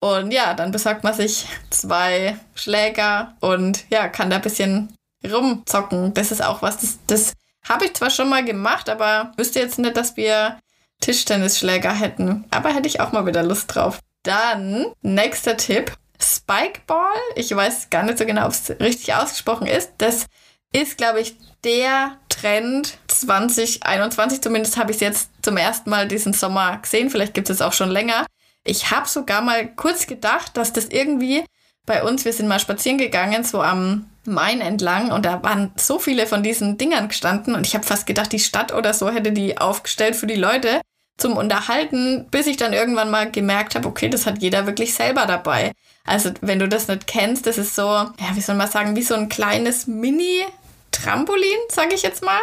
Und 0.00 0.30
ja, 0.30 0.54
dann 0.54 0.70
besorgt 0.70 1.02
man 1.02 1.14
sich 1.14 1.46
zwei 1.70 2.38
Schläger 2.54 3.34
und 3.40 3.84
ja, 3.90 4.08
kann 4.08 4.30
da 4.30 4.36
ein 4.36 4.42
bisschen 4.42 4.94
rumzocken. 5.28 6.14
Das 6.14 6.30
ist 6.30 6.42
auch 6.42 6.62
was, 6.62 6.78
das, 6.78 6.98
das 7.06 7.32
habe 7.68 7.86
ich 7.86 7.94
zwar 7.94 8.10
schon 8.10 8.28
mal 8.28 8.44
gemacht, 8.44 8.88
aber 8.88 9.32
wüsste 9.36 9.58
jetzt 9.60 9.78
nicht, 9.78 9.96
dass 9.96 10.16
wir 10.16 10.58
Tischtennisschläger 11.00 11.92
hätten. 11.92 12.44
Aber 12.50 12.74
hätte 12.74 12.88
ich 12.88 13.00
auch 13.00 13.12
mal 13.12 13.26
wieder 13.26 13.42
Lust 13.42 13.74
drauf. 13.74 14.00
Dann, 14.22 14.86
nächster 15.02 15.56
Tipp. 15.56 15.92
Spikeball. 16.20 17.14
Ich 17.36 17.54
weiß 17.54 17.90
gar 17.90 18.02
nicht 18.02 18.18
so 18.18 18.26
genau, 18.26 18.46
ob 18.46 18.52
es 18.52 18.70
richtig 18.80 19.14
ausgesprochen 19.14 19.68
ist. 19.68 19.92
Das 19.98 20.26
ist, 20.72 20.98
glaube 20.98 21.20
ich, 21.20 21.36
der 21.64 22.18
Trend 22.28 22.98
2021. 23.06 24.40
Zumindest 24.40 24.76
habe 24.76 24.90
ich 24.90 24.96
es 24.96 25.00
jetzt 25.00 25.30
zum 25.42 25.56
ersten 25.56 25.90
Mal 25.90 26.08
diesen 26.08 26.32
Sommer 26.32 26.78
gesehen. 26.78 27.10
Vielleicht 27.10 27.34
gibt 27.34 27.50
es 27.50 27.62
auch 27.62 27.72
schon 27.72 27.90
länger. 27.90 28.26
Ich 28.68 28.90
habe 28.90 29.08
sogar 29.08 29.40
mal 29.40 29.66
kurz 29.66 30.06
gedacht, 30.06 30.56
dass 30.56 30.72
das 30.72 30.86
irgendwie 30.86 31.44
bei 31.86 32.02
uns, 32.02 32.24
wir 32.24 32.32
sind 32.32 32.48
mal 32.48 32.60
spazieren 32.60 32.98
gegangen, 32.98 33.44
so 33.44 33.62
am 33.62 34.10
Main 34.24 34.60
entlang 34.60 35.10
und 35.10 35.24
da 35.24 35.42
waren 35.42 35.72
so 35.76 35.98
viele 35.98 36.26
von 36.26 36.42
diesen 36.42 36.76
Dingern 36.76 37.08
gestanden 37.08 37.54
und 37.54 37.66
ich 37.66 37.74
habe 37.74 37.86
fast 37.86 38.06
gedacht, 38.06 38.30
die 38.30 38.38
Stadt 38.38 38.74
oder 38.74 38.92
so 38.92 39.10
hätte 39.10 39.32
die 39.32 39.56
aufgestellt 39.56 40.16
für 40.16 40.26
die 40.26 40.34
Leute 40.34 40.82
zum 41.16 41.36
Unterhalten, 41.36 42.28
bis 42.30 42.46
ich 42.46 42.58
dann 42.58 42.74
irgendwann 42.74 43.10
mal 43.10 43.30
gemerkt 43.30 43.74
habe, 43.74 43.88
okay, 43.88 44.08
das 44.10 44.26
hat 44.26 44.42
jeder 44.42 44.66
wirklich 44.66 44.94
selber 44.94 45.24
dabei. 45.24 45.72
Also 46.04 46.30
wenn 46.42 46.58
du 46.58 46.68
das 46.68 46.88
nicht 46.88 47.06
kennst, 47.06 47.46
das 47.46 47.56
ist 47.56 47.74
so, 47.74 47.82
ja, 47.82 48.34
wie 48.34 48.40
soll 48.40 48.54
man 48.54 48.70
sagen, 48.70 48.94
wie 48.94 49.02
so 49.02 49.14
ein 49.14 49.30
kleines 49.30 49.86
Mini-Trampolin, 49.86 51.58
sage 51.70 51.94
ich 51.94 52.02
jetzt 52.02 52.22
mal 52.22 52.40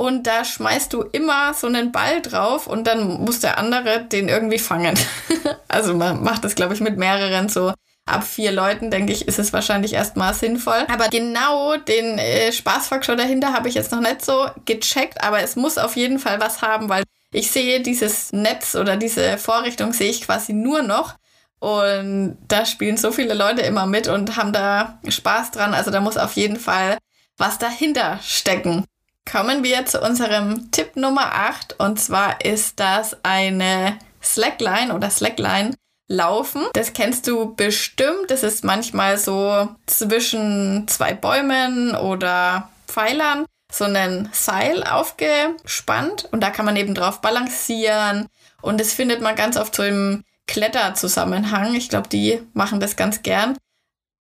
und 0.00 0.26
da 0.26 0.46
schmeißt 0.46 0.94
du 0.94 1.02
immer 1.02 1.52
so 1.52 1.66
einen 1.66 1.92
Ball 1.92 2.22
drauf 2.22 2.66
und 2.66 2.86
dann 2.86 3.22
muss 3.22 3.40
der 3.40 3.58
andere 3.58 4.02
den 4.06 4.30
irgendwie 4.30 4.58
fangen. 4.58 4.98
also 5.68 5.92
man 5.92 6.24
macht 6.24 6.42
das, 6.42 6.54
glaube 6.54 6.72
ich, 6.72 6.80
mit 6.80 6.96
mehreren 6.96 7.50
so. 7.50 7.74
Ab 8.06 8.24
vier 8.24 8.50
Leuten, 8.50 8.90
denke 8.90 9.12
ich, 9.12 9.28
ist 9.28 9.38
es 9.38 9.52
wahrscheinlich 9.52 9.92
erstmal 9.92 10.32
sinnvoll. 10.32 10.86
Aber 10.90 11.08
genau 11.10 11.76
den 11.76 12.16
äh, 12.16 12.50
Spaßfaktor 12.50 13.14
dahinter 13.14 13.52
habe 13.52 13.68
ich 13.68 13.74
jetzt 13.74 13.92
noch 13.92 14.00
nicht 14.00 14.24
so 14.24 14.46
gecheckt, 14.64 15.22
aber 15.22 15.42
es 15.42 15.54
muss 15.54 15.76
auf 15.76 15.96
jeden 15.96 16.18
Fall 16.18 16.40
was 16.40 16.62
haben, 16.62 16.88
weil 16.88 17.04
ich 17.30 17.50
sehe 17.50 17.82
dieses 17.82 18.32
Netz 18.32 18.74
oder 18.76 18.96
diese 18.96 19.36
Vorrichtung 19.36 19.92
sehe 19.92 20.08
ich 20.08 20.22
quasi 20.22 20.54
nur 20.54 20.80
noch. 20.80 21.16
Und 21.58 22.38
da 22.48 22.64
spielen 22.64 22.96
so 22.96 23.12
viele 23.12 23.34
Leute 23.34 23.60
immer 23.60 23.84
mit 23.84 24.08
und 24.08 24.38
haben 24.38 24.54
da 24.54 24.98
Spaß 25.06 25.50
dran. 25.50 25.74
Also 25.74 25.90
da 25.90 26.00
muss 26.00 26.16
auf 26.16 26.36
jeden 26.36 26.58
Fall 26.58 26.96
was 27.36 27.58
dahinter 27.58 28.18
stecken 28.22 28.86
kommen 29.30 29.62
wir 29.62 29.86
zu 29.86 30.00
unserem 30.00 30.70
Tipp 30.72 30.96
Nummer 30.96 31.32
8 31.32 31.78
und 31.78 32.00
zwar 32.00 32.44
ist 32.44 32.80
das 32.80 33.16
eine 33.22 33.98
Slackline 34.22 34.92
oder 34.92 35.08
Slackline 35.08 35.74
laufen. 36.08 36.62
Das 36.72 36.92
kennst 36.92 37.28
du 37.28 37.54
bestimmt. 37.54 38.30
Das 38.30 38.42
ist 38.42 38.64
manchmal 38.64 39.18
so 39.18 39.68
zwischen 39.86 40.88
zwei 40.88 41.14
Bäumen 41.14 41.94
oder 41.94 42.70
Pfeilern 42.88 43.46
so 43.72 43.84
ein 43.84 44.28
Seil 44.32 44.82
aufgespannt 44.82 46.28
und 46.32 46.40
da 46.40 46.50
kann 46.50 46.66
man 46.66 46.74
eben 46.74 46.94
drauf 46.94 47.20
balancieren 47.20 48.26
und 48.62 48.80
das 48.80 48.92
findet 48.92 49.20
man 49.20 49.36
ganz 49.36 49.56
oft 49.56 49.76
so 49.76 49.84
im 49.84 50.24
Kletterzusammenhang. 50.48 51.76
Ich 51.76 51.88
glaube, 51.88 52.08
die 52.08 52.42
machen 52.52 52.80
das 52.80 52.96
ganz 52.96 53.22
gern. 53.22 53.56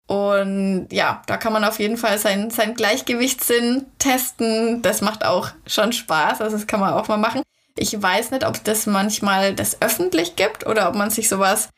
Und 0.08 0.88
ja, 0.92 1.24
da 1.26 1.38
kann 1.38 1.54
man 1.54 1.64
auf 1.64 1.80
jeden 1.80 1.98
Fall 1.98 2.20
sein, 2.20 2.52
sein 2.52 2.76
Gleichgewichtssinn 2.76 3.86
testen. 3.98 4.82
Das 4.82 5.02
macht 5.02 5.26
auch 5.26 5.50
schon 5.66 5.94
Spaß. 5.94 6.42
Also 6.42 6.58
das 6.58 6.68
kann 6.68 6.80
man 6.80 6.94
auch 6.94 7.08
mal 7.08 7.18
machen. 7.18 7.42
Ich 7.78 8.02
weiß 8.02 8.32
nicht, 8.32 8.46
ob 8.46 8.64
das 8.64 8.86
manchmal 8.86 9.54
das 9.56 9.82
öffentlich 9.82 10.36
gibt 10.36 10.66
oder 10.66 10.88
ob 10.88 10.96
man 10.96 11.10
sich 11.10 11.28
sowas 11.28 11.70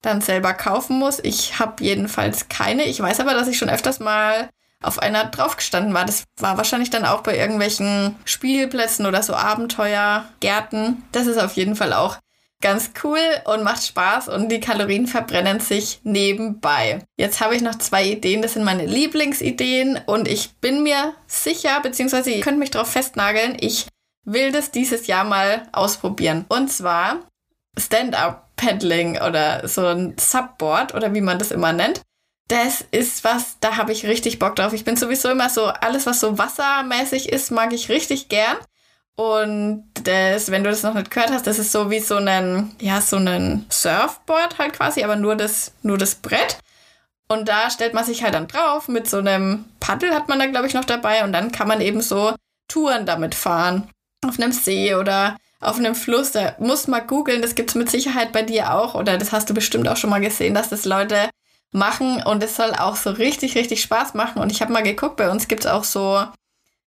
dann 0.00 0.20
selber 0.20 0.54
kaufen 0.54 0.98
muss. 0.98 1.20
Ich 1.22 1.58
habe 1.58 1.82
jedenfalls 1.82 2.48
keine. 2.48 2.84
Ich 2.84 3.00
weiß 3.00 3.20
aber, 3.20 3.34
dass 3.34 3.48
ich 3.48 3.58
schon 3.58 3.70
öfters 3.70 4.00
mal 4.00 4.48
auf 4.80 4.98
einer 4.98 5.24
draufgestanden 5.24 5.94
war. 5.94 6.04
Das 6.04 6.24
war 6.38 6.56
wahrscheinlich 6.56 6.90
dann 6.90 7.04
auch 7.04 7.22
bei 7.22 7.36
irgendwelchen 7.36 8.16
Spielplätzen 8.24 9.06
oder 9.06 9.22
so 9.22 9.34
Abenteuergärten. 9.34 11.04
Das 11.12 11.26
ist 11.26 11.38
auf 11.38 11.52
jeden 11.54 11.76
Fall 11.76 11.92
auch 11.92 12.18
ganz 12.62 12.92
cool 13.02 13.18
und 13.44 13.62
macht 13.62 13.84
Spaß 13.84 14.28
und 14.28 14.48
die 14.48 14.60
Kalorien 14.60 15.06
verbrennen 15.06 15.60
sich 15.60 16.00
nebenbei. 16.04 17.04
Jetzt 17.18 17.40
habe 17.40 17.54
ich 17.54 17.62
noch 17.62 17.74
zwei 17.74 18.04
Ideen, 18.04 18.40
das 18.40 18.54
sind 18.54 18.64
meine 18.64 18.86
Lieblingsideen 18.86 20.00
und 20.06 20.28
ich 20.28 20.54
bin 20.60 20.82
mir 20.82 21.14
sicher, 21.26 21.80
beziehungsweise 21.80 22.30
ihr 22.30 22.40
könnt 22.40 22.58
mich 22.58 22.70
darauf 22.70 22.88
festnageln, 22.88 23.56
ich 23.60 23.86
will 24.24 24.52
das 24.52 24.70
dieses 24.70 25.06
Jahr 25.06 25.24
mal 25.24 25.68
ausprobieren. 25.72 26.44
Und 26.48 26.72
zwar 26.72 27.20
Stand-up-Paddling 27.78 29.20
oder 29.20 29.66
so 29.68 29.86
ein 29.86 30.16
Subboard 30.18 30.94
oder 30.94 31.12
wie 31.14 31.20
man 31.20 31.38
das 31.38 31.50
immer 31.50 31.72
nennt. 31.72 32.00
Das 32.48 32.84
ist 32.90 33.24
was, 33.24 33.58
da 33.60 33.76
habe 33.76 33.92
ich 33.92 34.06
richtig 34.06 34.38
Bock 34.38 34.56
drauf. 34.56 34.72
Ich 34.72 34.84
bin 34.84 34.96
sowieso 34.96 35.30
immer 35.30 35.48
so, 35.48 35.66
alles 35.66 36.06
was 36.06 36.20
so 36.20 36.38
wassermäßig 36.38 37.30
ist, 37.30 37.50
mag 37.50 37.72
ich 37.72 37.88
richtig 37.88 38.28
gern. 38.28 38.56
Und 39.16 39.84
das, 40.04 40.50
wenn 40.50 40.64
du 40.64 40.70
das 40.70 40.82
noch 40.82 40.94
nicht 40.94 41.10
gehört 41.10 41.30
hast, 41.30 41.46
das 41.46 41.58
ist 41.58 41.72
so 41.72 41.90
wie 41.90 42.00
so 42.00 42.16
ein, 42.16 42.74
ja, 42.80 43.00
so 43.00 43.16
ein 43.16 43.66
Surfboard 43.70 44.58
halt 44.58 44.72
quasi, 44.74 45.04
aber 45.04 45.16
nur 45.16 45.36
das, 45.36 45.72
nur 45.82 45.98
das 45.98 46.14
Brett. 46.14 46.58
Und 47.28 47.48
da 47.48 47.70
stellt 47.70 47.94
man 47.94 48.04
sich 48.04 48.22
halt 48.22 48.34
dann 48.34 48.48
drauf 48.48 48.88
mit 48.88 49.08
so 49.08 49.18
einem 49.18 49.64
Paddel 49.80 50.14
hat 50.14 50.28
man 50.28 50.38
da, 50.38 50.46
glaube 50.46 50.66
ich, 50.66 50.74
noch 50.74 50.84
dabei. 50.84 51.24
Und 51.24 51.32
dann 51.32 51.50
kann 51.50 51.66
man 51.66 51.80
eben 51.80 52.00
so 52.02 52.34
Touren 52.68 53.06
damit 53.06 53.34
fahren. 53.34 53.88
Auf 54.26 54.38
einem 54.38 54.52
See 54.52 54.94
oder 54.94 55.36
auf 55.60 55.78
einem 55.78 55.94
Fluss. 55.94 56.32
Da 56.32 56.54
musst 56.58 56.88
mal 56.88 57.00
googeln, 57.00 57.42
das 57.42 57.54
gibt 57.54 57.70
es 57.70 57.74
mit 57.74 57.90
Sicherheit 57.90 58.32
bei 58.32 58.42
dir 58.42 58.74
auch. 58.74 58.94
Oder 58.94 59.18
das 59.18 59.32
hast 59.32 59.48
du 59.48 59.54
bestimmt 59.54 59.88
auch 59.88 59.96
schon 59.96 60.10
mal 60.10 60.20
gesehen, 60.20 60.54
dass 60.54 60.68
das 60.68 60.84
Leute 60.84 61.30
machen. 61.72 62.22
Und 62.22 62.42
es 62.42 62.56
soll 62.56 62.72
auch 62.74 62.96
so 62.96 63.10
richtig, 63.10 63.54
richtig 63.56 63.82
Spaß 63.82 64.14
machen. 64.14 64.42
Und 64.42 64.52
ich 64.52 64.60
habe 64.60 64.72
mal 64.72 64.82
geguckt, 64.82 65.16
bei 65.16 65.30
uns 65.30 65.48
gibt 65.48 65.64
es 65.64 65.70
auch 65.70 65.84
so 65.84 66.22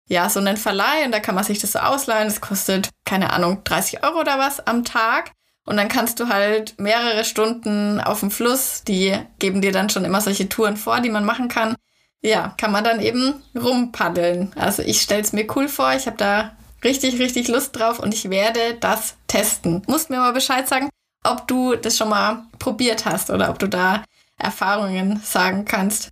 ja, 0.08 0.30
so 0.30 0.40
einen 0.40 0.58
Verleih 0.58 1.06
und 1.06 1.12
da 1.12 1.20
kann 1.20 1.36
man 1.36 1.44
sich 1.44 1.60
das 1.60 1.74
so 1.74 1.80
ausleihen. 1.80 2.28
Das 2.28 2.42
kostet, 2.42 2.90
keine 3.06 3.34
Ahnung, 3.34 3.64
30 3.64 4.04
Euro 4.04 4.20
oder 4.20 4.38
was 4.38 4.66
am 4.66 4.84
Tag. 4.84 5.32
Und 5.66 5.78
dann 5.78 5.88
kannst 5.88 6.20
du 6.20 6.30
halt 6.30 6.80
mehrere 6.80 7.26
Stunden 7.26 8.00
auf 8.00 8.20
dem 8.20 8.30
Fluss, 8.30 8.84
die 8.84 9.18
geben 9.40 9.62
dir 9.62 9.72
dann 9.72 9.90
schon 9.90 10.06
immer 10.06 10.22
solche 10.22 10.48
Touren 10.48 10.78
vor, 10.78 11.00
die 11.02 11.10
man 11.10 11.26
machen 11.26 11.48
kann. 11.48 11.76
Ja, 12.22 12.54
kann 12.60 12.72
man 12.72 12.84
dann 12.84 13.02
eben 13.02 13.42
rumpaddeln. 13.56 14.52
Also 14.56 14.84
ich 14.84 15.02
stell's 15.02 15.34
mir 15.34 15.48
cool 15.56 15.68
vor, 15.68 15.94
ich 15.94 16.06
habe 16.06 16.18
da 16.18 16.56
richtig, 16.84 17.20
richtig 17.20 17.48
Lust 17.48 17.76
drauf 17.76 18.00
und 18.00 18.14
ich 18.14 18.30
werde 18.30 18.78
das 18.80 19.16
testen. 19.28 19.82
Musst 19.88 20.12
mir 20.12 20.18
mal 20.18 20.34
Bescheid 20.34 20.68
sagen, 20.68 20.90
ob 21.24 21.48
du 21.48 21.76
das 21.76 21.98
schon 21.98 22.10
mal 22.10 22.44
probiert 22.60 23.06
hast 23.06 23.32
oder 23.32 23.50
ob 23.50 23.58
du 23.58 23.68
da 23.68 24.04
Erfahrungen 24.38 25.20
sagen 25.24 25.66
kannst. 25.66 26.10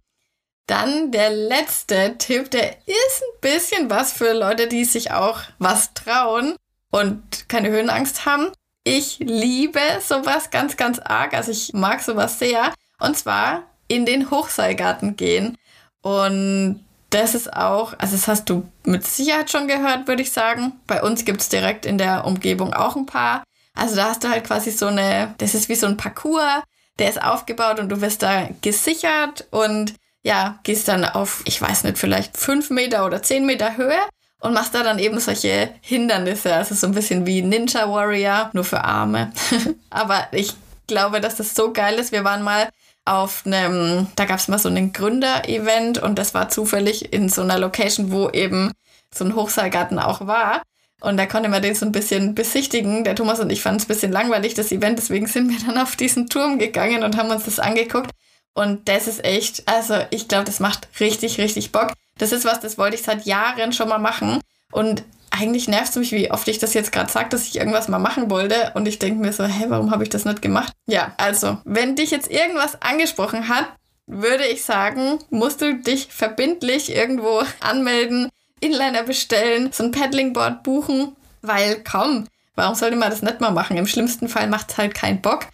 Dann 0.67 1.11
der 1.11 1.29
letzte 1.29 2.17
Tipp, 2.17 2.49
der 2.51 2.77
ist 2.87 3.21
ein 3.21 3.41
bisschen 3.41 3.89
was 3.89 4.13
für 4.13 4.33
Leute, 4.33 4.67
die 4.67 4.85
sich 4.85 5.11
auch 5.11 5.41
was 5.59 5.93
trauen 5.93 6.55
und 6.89 7.49
keine 7.49 7.69
Höhenangst 7.69 8.25
haben. 8.25 8.51
Ich 8.85 9.19
liebe 9.19 9.79
sowas 10.05 10.51
ganz, 10.51 10.77
ganz 10.77 10.99
arg. 10.99 11.33
Also 11.33 11.51
ich 11.51 11.73
mag 11.73 12.01
sowas 12.01 12.39
sehr. 12.39 12.73
Und 12.99 13.17
zwar 13.17 13.63
in 13.87 14.05
den 14.05 14.31
Hochseilgarten 14.31 15.15
gehen. 15.17 15.57
Und 16.01 16.85
das 17.09 17.35
ist 17.35 17.53
auch, 17.53 17.93
also 17.99 18.15
das 18.15 18.27
hast 18.27 18.49
du 18.49 18.67
mit 18.85 19.05
Sicherheit 19.05 19.51
schon 19.51 19.67
gehört, 19.67 20.07
würde 20.07 20.21
ich 20.21 20.31
sagen. 20.31 20.73
Bei 20.87 21.01
uns 21.01 21.25
gibt 21.25 21.41
es 21.41 21.49
direkt 21.49 21.85
in 21.85 21.97
der 21.97 22.25
Umgebung 22.25 22.73
auch 22.73 22.95
ein 22.95 23.05
paar. 23.05 23.43
Also 23.75 23.95
da 23.95 24.09
hast 24.09 24.23
du 24.23 24.29
halt 24.29 24.45
quasi 24.45 24.71
so 24.71 24.87
eine, 24.87 25.35
das 25.37 25.55
ist 25.55 25.69
wie 25.69 25.75
so 25.75 25.87
ein 25.87 25.97
Parcours, 25.97 26.63
der 26.99 27.09
ist 27.09 27.21
aufgebaut 27.21 27.79
und 27.79 27.89
du 27.89 28.01
wirst 28.01 28.21
da 28.21 28.49
gesichert 28.61 29.47
und 29.51 29.95
ja, 30.23 30.59
gehst 30.63 30.87
dann 30.87 31.05
auf, 31.05 31.41
ich 31.45 31.61
weiß 31.61 31.83
nicht, 31.83 31.97
vielleicht 31.97 32.37
fünf 32.37 32.69
Meter 32.69 33.05
oder 33.05 33.21
zehn 33.21 33.45
Meter 33.45 33.77
Höhe 33.77 33.99
und 34.39 34.53
machst 34.53 34.73
da 34.73 34.83
dann 34.83 34.99
eben 34.99 35.19
solche 35.19 35.69
Hindernisse. 35.81 36.53
Also 36.53 36.75
so 36.75 36.87
ein 36.87 36.93
bisschen 36.93 37.25
wie 37.25 37.41
Ninja 37.41 37.89
Warrior, 37.89 38.49
nur 38.53 38.63
für 38.63 38.83
Arme. 38.83 39.31
Aber 39.89 40.27
ich 40.31 40.53
glaube, 40.87 41.21
dass 41.21 41.35
das 41.35 41.55
so 41.55 41.71
geil 41.73 41.99
ist. 41.99 42.11
Wir 42.11 42.23
waren 42.23 42.43
mal 42.43 42.69
auf 43.05 43.43
einem, 43.45 44.07
da 44.15 44.25
gab 44.25 44.39
es 44.39 44.47
mal 44.47 44.59
so 44.59 44.69
ein 44.69 44.93
Gründer-Event 44.93 46.01
und 46.01 46.17
das 46.17 46.33
war 46.33 46.49
zufällig 46.49 47.13
in 47.13 47.27
so 47.29 47.41
einer 47.41 47.59
Location, 47.59 48.11
wo 48.11 48.29
eben 48.29 48.71
so 49.13 49.25
ein 49.25 49.35
Hochseilgarten 49.35 49.99
auch 49.99 50.25
war. 50.25 50.61
Und 51.01 51.17
da 51.17 51.25
konnte 51.25 51.49
man 51.49 51.61
den 51.61 51.75
so 51.75 51.85
ein 51.85 51.91
bisschen 51.91 52.33
besichtigen. 52.33 53.03
Der 53.03 53.15
Thomas 53.15 53.41
und 53.41 53.49
ich 53.49 53.61
fanden 53.61 53.79
es 53.79 53.85
ein 53.85 53.89
bisschen 53.89 54.11
langweilig, 54.13 54.53
das 54.53 54.71
Event. 54.71 54.97
Deswegen 54.97 55.27
sind 55.27 55.49
wir 55.49 55.59
dann 55.65 55.77
auf 55.81 55.97
diesen 55.97 56.27
Turm 56.29 56.59
gegangen 56.59 57.03
und 57.03 57.17
haben 57.17 57.29
uns 57.29 57.43
das 57.43 57.59
angeguckt. 57.59 58.11
Und 58.53 58.87
das 58.87 59.07
ist 59.07 59.23
echt, 59.25 59.67
also 59.67 59.95
ich 60.11 60.27
glaube, 60.27 60.45
das 60.45 60.59
macht 60.59 60.87
richtig, 60.99 61.39
richtig 61.39 61.71
Bock. 61.71 61.93
Das 62.17 62.31
ist 62.31 62.45
was, 62.45 62.59
das 62.59 62.77
wollte 62.77 62.95
ich 62.95 63.03
seit 63.03 63.25
Jahren 63.25 63.73
schon 63.73 63.89
mal 63.89 63.97
machen. 63.97 64.39
Und 64.71 65.03
eigentlich 65.31 65.67
nervt 65.67 65.89
es 65.89 65.95
mich, 65.95 66.11
wie 66.11 66.29
oft 66.29 66.47
ich 66.47 66.59
das 66.59 66.75
jetzt 66.75 66.91
gerade 66.91 67.11
sage, 67.11 67.29
dass 67.29 67.47
ich 67.47 67.55
irgendwas 67.55 67.87
mal 67.87 67.99
machen 67.99 68.29
wollte. 68.29 68.71
Und 68.75 68.87
ich 68.87 68.99
denke 68.99 69.19
mir 69.19 69.33
so, 69.33 69.43
hä, 69.43 69.65
warum 69.69 69.89
habe 69.89 70.03
ich 70.03 70.09
das 70.09 70.25
nicht 70.25 70.41
gemacht? 70.41 70.71
Ja, 70.85 71.13
also, 71.17 71.57
wenn 71.65 71.95
dich 71.95 72.11
jetzt 72.11 72.29
irgendwas 72.29 72.79
angesprochen 72.81 73.49
hat, 73.49 73.65
würde 74.05 74.45
ich 74.45 74.63
sagen, 74.63 75.19
musst 75.29 75.61
du 75.61 75.75
dich 75.75 76.07
verbindlich 76.11 76.93
irgendwo 76.95 77.41
anmelden, 77.61 78.29
Inliner 78.59 79.03
bestellen, 79.03 79.71
so 79.71 79.83
ein 79.83 79.91
Paddlingboard 79.91 80.63
buchen, 80.63 81.15
weil 81.41 81.83
komm, 81.83 82.27
warum 82.55 82.75
sollte 82.75 82.95
man 82.95 83.09
das 83.09 83.21
nicht 83.21 83.41
mal 83.41 83.51
machen? 83.51 83.77
Im 83.77 83.87
schlimmsten 83.87 84.29
Fall 84.29 84.47
macht 84.47 84.71
es 84.71 84.77
halt 84.77 84.93
keinen 84.93 85.21
Bock. 85.21 85.47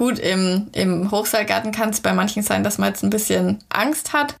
Gut, 0.00 0.18
im, 0.18 0.70
im 0.72 1.10
Hochseilgarten 1.10 1.72
kann 1.72 1.90
es 1.90 2.00
bei 2.00 2.14
manchen 2.14 2.42
sein, 2.42 2.64
dass 2.64 2.78
man 2.78 2.88
jetzt 2.88 3.02
ein 3.02 3.10
bisschen 3.10 3.62
Angst 3.68 4.14
hat. 4.14 4.36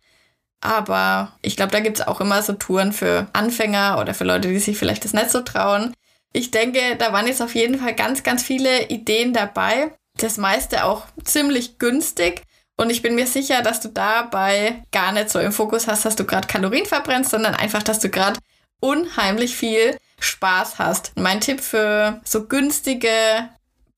Aber 0.62 1.36
ich 1.42 1.54
glaube, 1.54 1.70
da 1.70 1.80
gibt 1.80 1.98
es 1.98 2.06
auch 2.06 2.22
immer 2.22 2.42
so 2.42 2.54
Touren 2.54 2.94
für 2.94 3.26
Anfänger 3.34 3.98
oder 4.00 4.14
für 4.14 4.24
Leute, 4.24 4.48
die 4.48 4.58
sich 4.58 4.78
vielleicht 4.78 5.04
das 5.04 5.12
nicht 5.12 5.30
so 5.30 5.42
trauen. 5.42 5.92
Ich 6.32 6.50
denke, 6.50 6.96
da 6.96 7.12
waren 7.12 7.26
jetzt 7.26 7.42
auf 7.42 7.54
jeden 7.54 7.78
Fall 7.78 7.94
ganz, 7.94 8.22
ganz 8.22 8.42
viele 8.42 8.88
Ideen 8.88 9.34
dabei. 9.34 9.92
Das 10.16 10.38
meiste 10.38 10.86
auch 10.86 11.04
ziemlich 11.24 11.78
günstig. 11.78 12.40
Und 12.78 12.88
ich 12.88 13.02
bin 13.02 13.14
mir 13.14 13.26
sicher, 13.26 13.60
dass 13.60 13.82
du 13.82 13.88
dabei 13.88 14.82
gar 14.92 15.12
nicht 15.12 15.28
so 15.28 15.40
im 15.40 15.52
Fokus 15.52 15.86
hast, 15.88 16.06
dass 16.06 16.16
du 16.16 16.24
gerade 16.24 16.48
Kalorien 16.48 16.86
verbrennst, 16.86 17.32
sondern 17.32 17.54
einfach, 17.54 17.82
dass 17.82 17.98
du 17.98 18.08
gerade 18.08 18.40
unheimlich 18.80 19.54
viel 19.54 19.98
Spaß 20.20 20.78
hast. 20.78 21.12
Mein 21.16 21.42
Tipp 21.42 21.60
für 21.60 22.22
so 22.24 22.46
günstige 22.46 23.50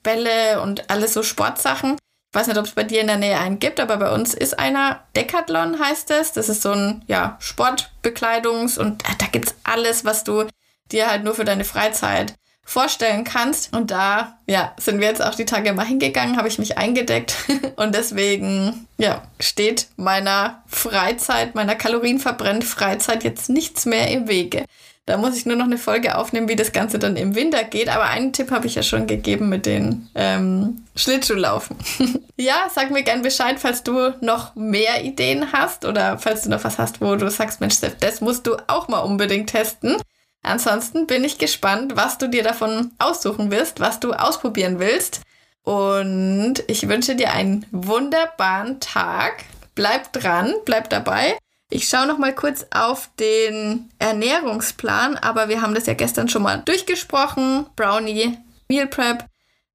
Bälle 0.03 0.61
und 0.61 0.91
alles 0.91 1.15
so 1.15 1.23
Sportsachen. 1.23 1.97
Ich 2.33 2.39
weiß 2.39 2.47
nicht, 2.47 2.59
ob 2.59 2.65
es 2.65 2.73
bei 2.73 2.85
dir 2.85 3.03
in 3.03 3.09
der 3.09 3.19
Nähe 3.19 3.39
einen 3.39 3.59
gibt, 3.59 3.79
aber 3.79 3.99
bei 3.99 4.11
uns 4.13 4.33
ist 4.33 4.59
einer. 4.59 5.03
Decathlon 5.15 5.79
heißt 5.79 6.11
es. 6.13 6.33
Das 6.33 6.49
ist 6.49 6.63
so 6.63 6.73
ein 6.73 7.05
ja, 7.07 7.39
Sportbekleidungs- 7.41 8.79
und 8.79 9.03
äh, 9.05 9.15
da 9.19 9.27
gibt 9.27 9.49
es 9.49 9.55
alles, 9.65 10.05
was 10.05 10.25
du 10.25 10.47
dir 10.91 11.11
halt 11.11 11.25
nur 11.25 11.35
für 11.35 11.45
deine 11.45 11.65
Freizeit 11.65 12.35
vorstellen 12.65 13.25
kannst. 13.25 13.75
Und 13.75 13.91
da, 13.91 14.39
ja, 14.47 14.75
sind 14.79 15.01
wir 15.01 15.09
jetzt 15.09 15.23
auch 15.23 15.35
die 15.35 15.45
Tage 15.45 15.73
mal 15.73 15.85
hingegangen, 15.85 16.37
habe 16.37 16.49
ich 16.49 16.59
mich 16.59 16.79
eingedeckt. 16.79 17.35
und 17.77 17.95
deswegen, 17.95 18.87
ja, 18.99 19.23
steht 19.41 19.89
meiner 19.97 20.63
Freizeit, 20.67 21.55
meiner 21.55 21.75
Kalorienverbrennt 21.75 22.65
Freizeit 22.65 23.25
jetzt 23.25 23.51
nichts 23.51 23.85
mehr 23.85 24.09
im 24.09 24.29
Wege. 24.29 24.65
Da 25.05 25.17
muss 25.17 25.37
ich 25.37 25.47
nur 25.47 25.57
noch 25.57 25.65
eine 25.65 25.79
Folge 25.79 26.17
aufnehmen, 26.17 26.49
wie 26.49 26.55
das 26.55 26.71
Ganze 26.71 27.01
dann 27.01 27.17
im 27.17 27.35
Winter 27.35 27.65
geht. 27.65 27.89
Aber 27.89 28.05
einen 28.05 28.33
Tipp 28.33 28.53
habe 28.53 28.69
ich 28.69 28.77
ja 28.77 28.85
schon 28.85 29.09
gegeben 29.09 29.49
mit 29.49 29.67
den 29.67 30.09
ähm, 30.15 30.85
Schlittschuhlaufen. 30.95 31.77
ja, 32.37 32.69
sag 32.73 32.93
mir 32.93 33.03
gern 33.03 33.23
Bescheid, 33.23 33.59
falls 33.59 33.83
du 33.83 34.15
noch 34.21 34.55
mehr 34.55 35.03
Ideen 35.03 35.53
hast 35.53 35.85
oder 35.85 36.19
falls 36.19 36.43
du 36.43 36.51
noch 36.51 36.63
was 36.63 36.79
hast, 36.79 37.01
wo 37.01 37.17
du 37.17 37.29
sagst, 37.31 37.61
Mensch, 37.61 37.81
das 37.81 38.21
musst 38.21 38.47
du 38.47 38.57
auch 38.69 38.87
mal 38.87 39.01
unbedingt 39.01 39.51
testen. 39.51 39.97
Ansonsten 40.43 41.09
bin 41.09 41.25
ich 41.25 41.39
gespannt, 41.39 41.97
was 41.97 42.19
du 42.19 42.29
dir 42.29 42.45
davon 42.45 42.93
aussuchen 42.99 43.51
wirst, 43.51 43.81
was 43.81 43.99
du 43.99 44.13
ausprobieren 44.13 44.79
willst. 44.79 45.23
Und 45.65 46.63
ich 46.67 46.89
wünsche 46.89 47.17
dir 47.17 47.33
einen 47.33 47.67
wunderbaren 47.73 48.79
Tag. 48.79 49.45
Bleib 49.75 50.13
dran, 50.13 50.55
bleib 50.65 50.91
dabei. 50.91 51.37
Ich 51.73 51.89
schaue 51.89 52.07
noch 52.07 52.19
mal 52.19 52.35
kurz 52.35 52.67
auf 52.71 53.09
den 53.19 53.91
Ernährungsplan, 53.99 55.17
aber 55.17 55.49
wir 55.49 55.63
haben 55.63 55.75
das 55.75 55.87
ja 55.87 55.95
gestern 55.95 56.29
schon 56.29 56.43
mal 56.43 56.59
durchgesprochen. 56.59 57.65
Brownie, 57.77 58.37
Meal 58.69 58.87
Prep. 58.87 59.25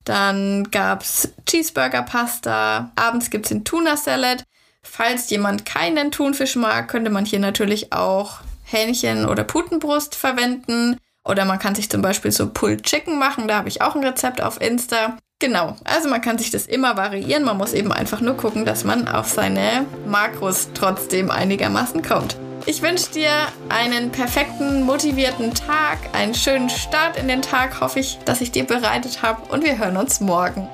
Dann 0.04 0.70
gab 0.70 1.02
es 1.02 1.34
Cheeseburger 1.48 2.04
Pasta. 2.04 2.92
Abends 2.96 3.32
gibt 3.32 3.46
es 3.46 3.50
den 3.50 3.66
Tuna 3.66 3.98
Salad. 3.98 4.44
Falls 4.84 5.32
jemand 5.32 5.66
keinen 5.66 6.12
Thunfisch 6.12 6.56
mag, 6.56 6.88
könnte 6.88 7.10
man 7.10 7.26
hier 7.26 7.40
natürlich 7.40 7.92
auch 7.92 8.42
Hähnchen 8.64 9.26
oder 9.26 9.44
Putenbrust 9.44 10.14
verwenden. 10.14 10.98
Oder 11.26 11.46
man 11.46 11.58
kann 11.58 11.74
sich 11.74 11.90
zum 11.90 12.04
Beispiel 12.04 12.32
so 12.32 12.48
Pulled 12.48 12.84
Chicken 12.84 13.18
machen. 13.18 13.48
Da 13.48 13.58
habe 13.58 13.70
ich 13.70 13.82
auch 13.82 13.96
ein 13.96 14.04
Rezept 14.04 14.40
auf 14.40 14.62
Insta. 14.62 15.18
Genau, 15.40 15.76
also 15.84 16.10
man 16.10 16.22
kann 16.22 16.40
sich 16.40 16.50
das 16.50 16.66
immer 16.66 16.98
variieren. 16.98 17.44
Man 17.44 17.58
muss 17.58 17.74
eben 17.74 17.92
einfach 17.92 18.22
nur 18.22 18.36
gucken, 18.36 18.66
dass 18.66 18.84
man 18.84 19.08
auf 19.08 19.28
seine 19.28 19.86
Makros 20.08 20.70
trotzdem 20.74 21.30
einigermaßen 21.30 22.02
kommt. 22.02 22.38
Ich 22.66 22.82
wünsche 22.82 23.12
dir 23.12 23.30
einen 23.70 24.12
perfekten, 24.12 24.82
motivierten 24.84 25.54
Tag, 25.54 26.00
einen 26.14 26.34
schönen 26.34 26.70
Start 26.72 27.18
in 27.18 27.28
den 27.28 27.44
Tag, 27.44 27.80
hoffe 27.80 28.00
ich, 28.00 28.18
dass 28.26 28.42
ich 28.42 28.52
dir 28.52 28.66
bereitet 28.66 29.22
habe 29.22 29.54
und 29.54 29.64
wir 29.64 29.78
hören 29.78 29.96
uns 29.96 30.20
morgen. 30.20 30.68